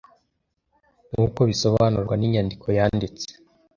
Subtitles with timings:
[1.11, 3.29] Nk’uko bisobanurwa n’inyandiko yanditse